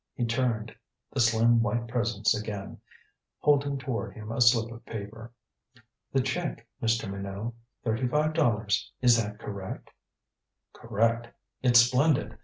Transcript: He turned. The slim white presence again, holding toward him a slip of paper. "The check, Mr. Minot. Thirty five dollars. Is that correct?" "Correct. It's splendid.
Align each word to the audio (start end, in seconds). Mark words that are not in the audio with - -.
He 0.15 0.25
turned. 0.25 0.73
The 1.11 1.19
slim 1.19 1.61
white 1.61 1.87
presence 1.87 2.33
again, 2.35 2.79
holding 3.37 3.77
toward 3.77 4.15
him 4.15 4.31
a 4.31 4.41
slip 4.41 4.71
of 4.71 4.83
paper. 4.83 5.31
"The 6.11 6.21
check, 6.21 6.65
Mr. 6.81 7.07
Minot. 7.07 7.53
Thirty 7.83 8.07
five 8.07 8.33
dollars. 8.33 8.91
Is 9.01 9.21
that 9.21 9.37
correct?" 9.37 9.91
"Correct. 10.73 11.27
It's 11.61 11.81
splendid. 11.81 12.39